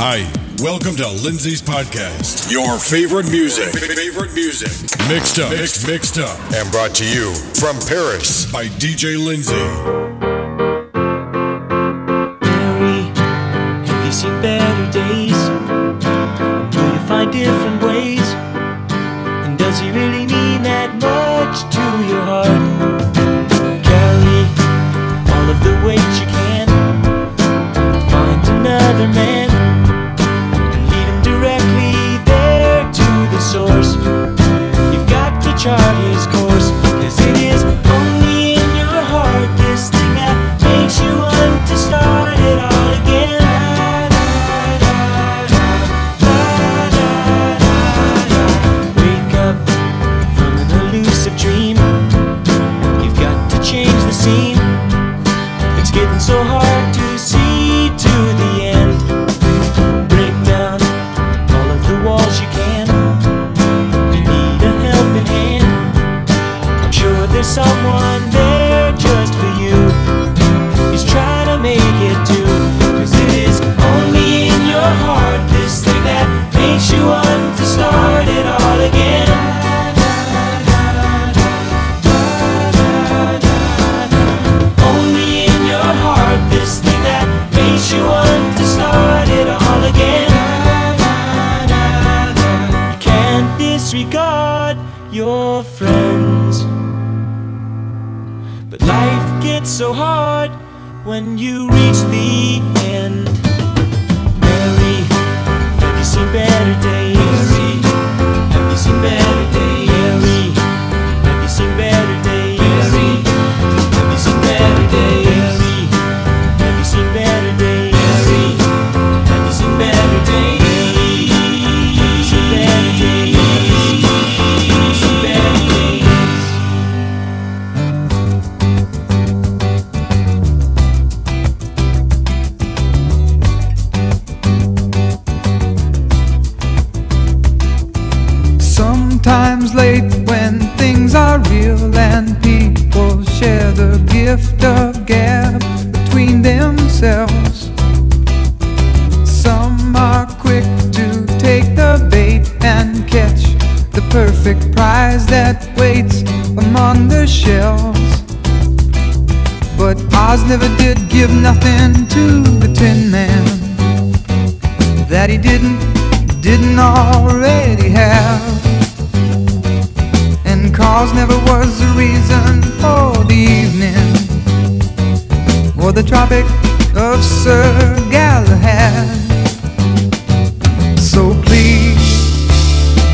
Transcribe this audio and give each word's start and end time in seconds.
Hi, 0.00 0.30
welcome 0.62 0.94
to 0.96 1.08
Lindsay's 1.08 1.60
podcast. 1.60 2.50
Your 2.52 2.78
favorite 2.78 3.30
music, 3.30 3.66
F- 3.66 3.96
favorite 3.96 4.32
music, 4.32 4.70
mixed 5.08 5.38
up, 5.38 5.50
mixed, 5.50 5.86
mixed 5.88 6.18
up, 6.18 6.38
and 6.52 6.70
brought 6.70 6.94
to 6.96 7.04
you 7.04 7.34
from 7.58 7.76
Paris 7.80 8.50
by 8.52 8.66
DJ 8.66 9.18
Lindsay. 9.18 10.17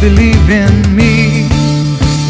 believe 0.05 0.51
in 0.51 0.95
me 0.95 1.49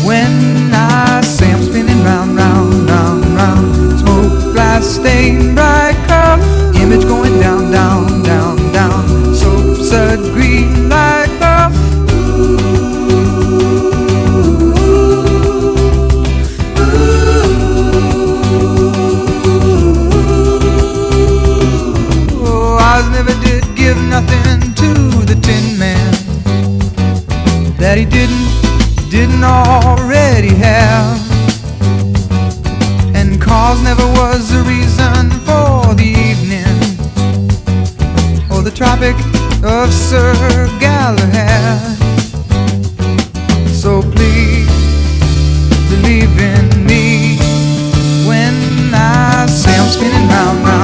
when 0.07 0.73
I 0.73 1.21
say 1.23 1.53
I'm 1.53 1.61
spinning 1.61 2.05
round, 2.05 2.37
round, 2.37 2.89
round, 2.89 3.25
round. 3.35 3.99
Smoke, 3.99 4.55
glass 4.55 4.87
stained, 4.87 5.57
bright 5.57 5.97
cloud, 6.07 6.39
image 6.77 7.05
going 7.05 7.41
down, 7.41 7.73
down, 7.73 8.23
down, 8.23 8.57
down. 8.73 9.35
Soap 9.35 9.93
a 9.93 10.17
green 10.35 10.89
light 10.89 11.33
bulb. 11.41 11.73
Oh, 22.39 22.79
I 22.79 23.11
never 23.11 23.35
did 23.45 23.65
give 23.75 23.99
nothing. 24.15 24.64
that 27.95 28.01
he 28.01 28.07
didn't, 28.07 29.09
didn't 29.09 29.45
already 29.45 30.53
have. 30.55 31.21
And 33.15 33.41
cause 33.41 33.81
never 33.85 34.05
was 34.19 34.51
a 34.53 34.63
reason 34.65 35.31
for 35.47 35.95
the 35.95 36.11
evening 36.31 36.75
or 38.51 38.63
the 38.63 38.73
Tropic 38.75 39.15
of 39.63 39.93
Sir 39.93 40.35
Galahad. 40.81 41.97
So 43.71 44.03
please 44.03 44.67
believe 45.89 46.35
in 46.41 46.85
me 46.85 47.39
when 48.27 48.55
I 48.93 49.47
say 49.47 49.79
I'm 49.79 49.89
spinning 49.89 50.29
round, 50.29 50.65
round. 50.65 50.84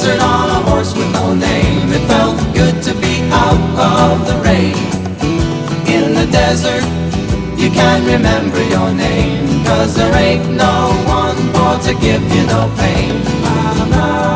Desert 0.00 0.22
on 0.22 0.48
a 0.48 0.60
horse 0.70 0.94
with 0.96 1.12
no 1.12 1.34
name. 1.34 1.92
It 1.92 2.06
felt 2.06 2.38
good 2.54 2.82
to 2.84 2.94
be 2.94 3.20
out 3.30 3.60
of 3.78 4.26
the 4.26 4.36
rain. 4.48 4.76
In 5.86 6.14
the 6.14 6.26
desert, 6.30 6.84
you 7.60 7.70
can't 7.70 8.04
remember 8.06 8.62
your 8.64 8.90
name. 8.92 9.64
Cause 9.64 9.94
there 9.94 10.14
ain't 10.14 10.48
no 10.50 10.76
one 11.06 11.36
for 11.52 11.74
to 11.86 11.92
give 12.00 12.22
you 12.34 12.46
no 12.46 12.72
pain. 12.78 14.29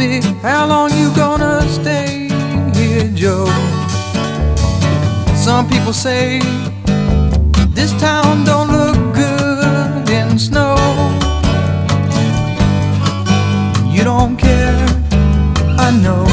Me 0.00 0.20
how 0.40 0.66
long 0.66 0.90
you 0.92 1.14
gonna 1.14 1.60
stay 1.68 2.28
here, 2.74 3.06
Joe? 3.14 3.44
Some 5.34 5.68
people 5.68 5.92
say 5.92 6.38
this 7.74 7.92
town 8.00 8.44
don't 8.44 8.68
look 8.68 8.96
good 9.14 10.08
in 10.08 10.38
snow. 10.38 10.76
You 13.94 14.02
don't 14.04 14.38
care, 14.38 14.86
I 15.86 15.90
know. 16.02 16.24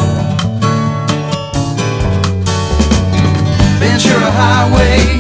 Ventura 3.79 4.31
Highway 4.31 5.16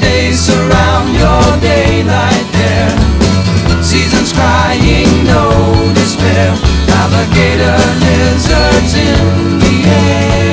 days 0.00 0.38
surround 0.40 1.14
your 1.14 1.44
daylight 1.60 2.46
there. 2.52 3.82
Seasons 3.82 4.32
crying, 4.32 5.24
no 5.24 5.92
despair. 5.94 6.54
Alligator 7.00 7.78
lizards 8.04 8.94
in 8.94 9.58
the 9.58 9.76
air 9.86 10.47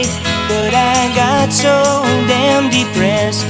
But 0.00 0.72
I 0.72 1.12
got 1.14 1.52
so 1.52 1.76
damn 2.26 2.70
depressed 2.70 3.44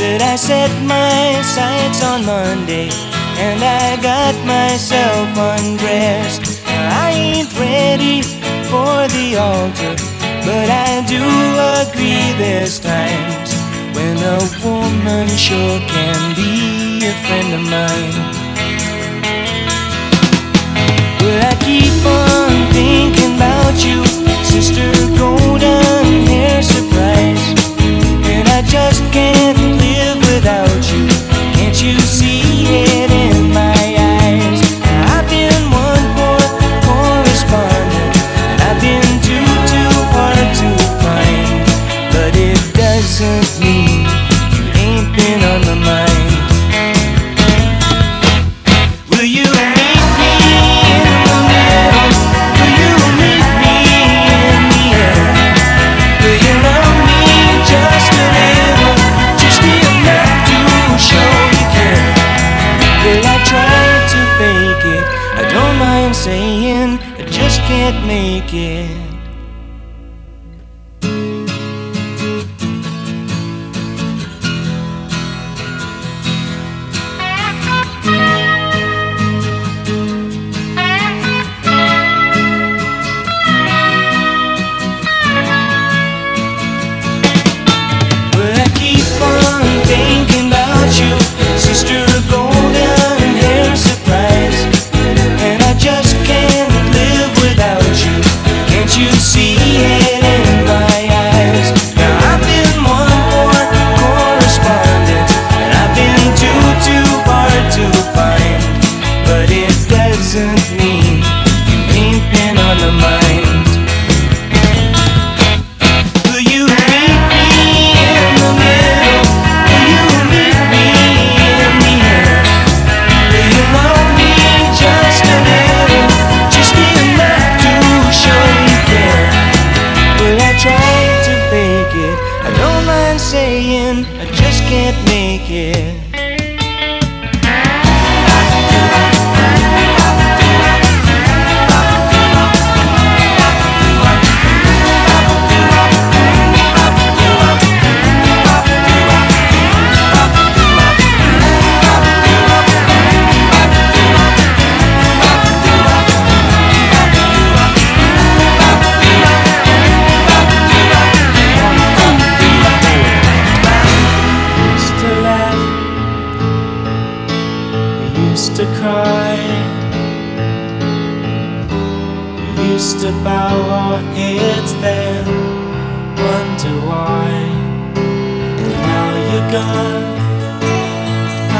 that 0.00 0.20
I 0.22 0.36
set 0.36 0.72
my 0.88 1.42
sights 1.44 2.00
on 2.02 2.24
Monday 2.24 2.88
and 3.36 3.60
I 3.62 4.00
got 4.00 4.34
myself 4.46 5.28
undressed. 5.36 6.64
I 6.66 7.12
ain't 7.12 7.52
ready 7.60 8.22
for 8.72 9.04
the 9.16 9.36
altar, 9.36 9.94
but 10.48 10.68
I 10.88 11.04
do 11.04 11.20
agree 11.84 12.24
there's 12.40 12.80
times 12.80 13.52
when 13.94 14.16
a 14.16 14.40
woman 14.64 15.28
sure 15.36 15.80
can 15.92 16.20
be 16.40 17.04
a 17.04 17.14
friend 17.24 17.50
of 17.58 17.64
mine. 17.76 18.16
But 21.20 21.38
I 21.50 21.54
keep 21.60 21.96
on 22.04 22.72
thinking 22.72 23.36
about 23.36 23.76
you, 23.84 24.00
sister 24.50 24.90
golden 25.16 26.26
hair 26.26 26.60
surprise. 26.60 27.44
And 28.32 28.48
I 28.48 28.62
just 28.62 29.00
can't 29.12 29.58
live 29.78 30.18
without 30.32 30.82
you. 30.92 31.06
Can't 31.56 31.78
you 31.80 31.96
see 32.00 32.42
it 32.66 33.10
in 33.10 33.52
my 33.54 33.80
eyes? 34.18 34.60
I've 35.14 35.28
been 35.30 35.62
one 35.70 36.06
poor 36.18 36.42
correspondent, 36.86 38.14
I've 38.66 38.80
been 38.82 39.10
too, 39.28 39.46
too 39.72 39.92
hard 40.14 40.48
to 40.60 40.70
find. 41.02 41.48
But 42.14 42.32
it 42.34 42.60
doesn't 42.74 43.50
mean 43.64 44.02
you 44.54 44.64
ain't 44.82 45.08
been 45.16 45.40
on 45.52 45.60
my 45.68 45.76
mind. 45.86 46.19
Make 68.06 68.54
it. 68.54 69.09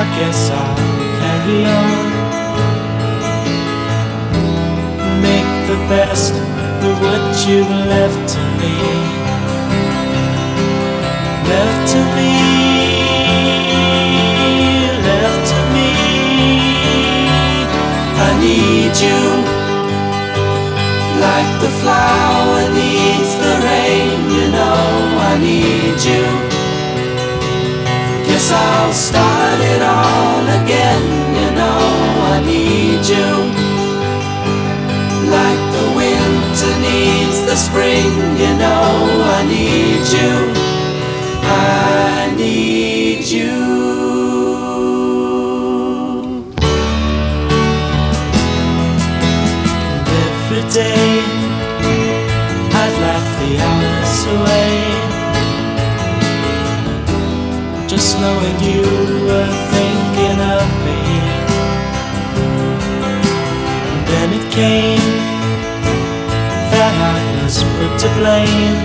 I 0.00 0.02
guess 0.16 0.40
I'll 0.50 0.76
carry 1.20 1.60
on. 1.80 2.04
Make 5.26 5.52
the 5.70 5.78
best 5.88 6.34
of 6.88 6.94
what 7.04 7.24
you've 7.46 7.74
left 7.94 8.22
to 8.34 8.40
me 8.60 9.20
left 11.50 11.92
to 11.92 12.00
me, 12.16 12.32
left 15.08 15.44
to 15.52 15.60
me. 15.74 15.90
I 18.26 18.30
need 18.44 18.94
you 19.06 19.20
like 21.26 21.50
the 21.64 21.72
flower 21.80 22.62
needs 22.78 23.32
the 23.44 23.54
rain. 23.66 24.18
You 24.36 24.46
know 24.56 24.84
I 25.30 25.32
need 25.38 26.00
you. 26.10 26.49
I'll 28.52 28.92
start 28.92 29.60
it 29.60 29.82
all 29.82 30.44
again. 30.62 31.02
You 31.38 31.50
know 31.58 31.82
I 32.34 32.42
need 32.44 33.02
you. 33.14 33.30
Like 35.36 35.62
the 35.76 35.86
winter 36.00 36.72
needs 36.80 37.38
the 37.46 37.56
spring, 37.56 38.10
you 38.42 38.52
know 38.58 38.90
I 39.38 39.46
need 39.46 40.04
you. 40.16 40.32
I 41.42 42.34
need 42.36 43.24
you. 43.24 43.70
Every 50.22 50.64
day 50.72 51.22
I'd 52.80 52.94
laugh 53.04 53.28
the 53.40 53.50
hours 53.62 54.24
away. 54.34 54.99
Knowing 58.20 58.58
you 58.60 58.82
were 59.26 59.52
thinking 59.74 60.38
of 60.56 60.66
me. 60.86 61.00
And 63.90 64.02
then 64.10 64.28
it 64.38 64.46
came 64.52 65.12
that 66.72 66.94
I 67.16 67.42
was 67.42 67.56
put 67.76 67.92
to 68.02 68.08
blame 68.18 68.78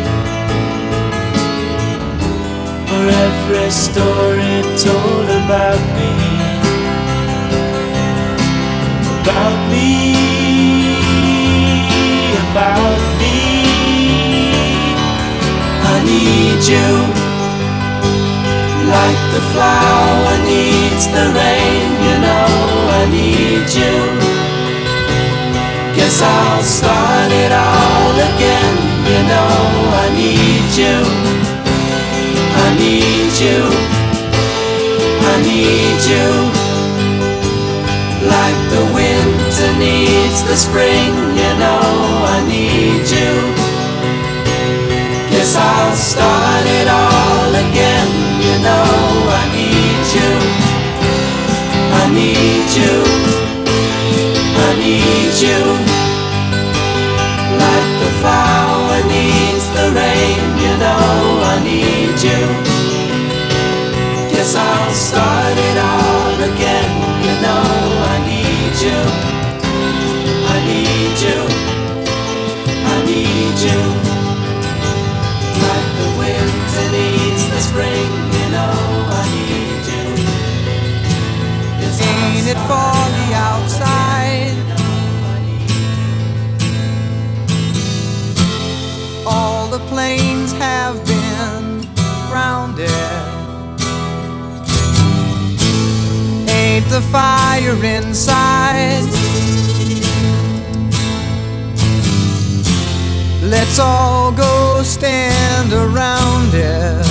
for 2.88 3.04
every 3.26 3.69
story 3.71 4.56
told 4.86 5.28
about 5.41 5.82
me. 5.98 6.12
About 9.21 9.60
me, 9.71 9.89
about 12.52 13.02
me. 13.19 13.38
I 15.93 15.95
need 16.06 16.63
you 16.74 17.25
like 19.06 19.24
the 19.38 19.44
flower 19.54 20.36
needs 20.50 21.06
the 21.15 21.26
rain. 21.38 21.88
You 22.08 22.15
know 22.26 22.50
I 23.00 23.02
need 23.18 23.68
you. 23.82 23.96
Guess 25.96 26.18
I'll 26.22 26.63
start 26.78 27.32
it 27.44 27.52
all 27.54 28.15
again. 28.30 28.74
You 29.12 29.22
know 29.32 29.58
I 30.04 30.06
need 30.22 30.70
you. 30.82 30.98
I 32.63 32.68
need 32.84 33.34
you. 33.46 33.62
I 35.32 35.36
need 35.50 36.00
you. 36.13 36.30
Like 38.36 38.60
the 38.74 38.84
winter 38.98 39.72
needs 39.86 40.39
the 40.50 40.58
spring, 40.65 41.13
you 41.41 41.52
know 41.62 41.86
I 42.36 42.38
need 42.54 43.06
you. 43.18 43.34
Guess 45.30 45.52
I'll 45.56 45.96
start 45.96 46.65
it 46.80 46.88
all 46.88 47.14
I 52.06 52.12
need 52.13 53.10
you. 53.10 53.14
Planes 89.95 90.51
have 90.51 90.97
been 91.08 91.79
grounded. 92.27 92.89
Ain't 96.49 96.86
the 96.95 96.99
fire 97.15 97.77
inside? 97.97 99.08
Let's 103.41 103.79
all 103.79 104.34
go 104.34 104.84
stand 104.84 105.71
around 105.71 106.49
it. 106.53 107.05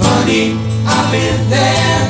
Funny, 0.00 0.44
I've 0.94 1.08
been 1.12 1.50
there, 1.50 2.05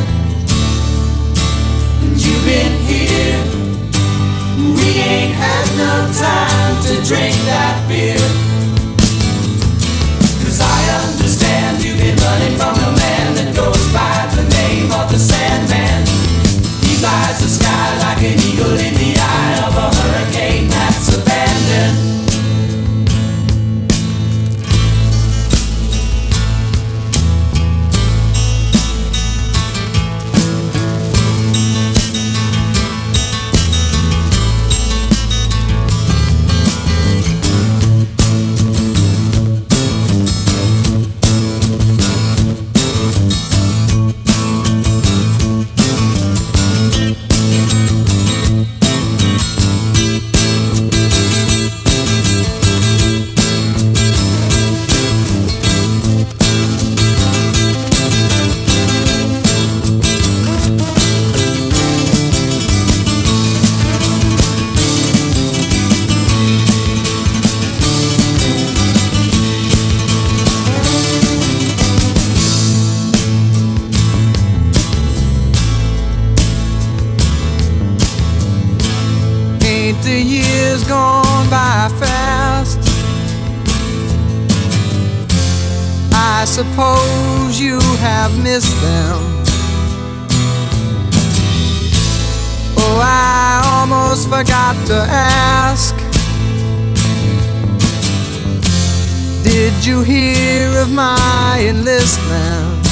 you 99.96 100.02
hear 100.02 100.78
of 100.78 100.92
my 100.92 101.64
enlistment? 101.66 102.86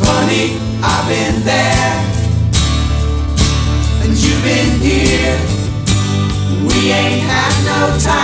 Funny, 0.00 0.56
I've 0.82 1.06
been 1.08 1.44
there, 1.44 1.94
and 4.02 4.12
you've 4.16 4.42
been 4.42 4.80
here. 4.80 5.36
We 6.66 6.92
ain't 6.92 7.22
had 7.28 7.54
no 7.66 7.98
time. 7.98 8.23